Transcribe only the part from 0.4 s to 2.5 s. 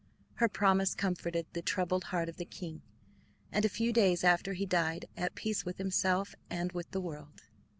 promise comforted the troubled heart of the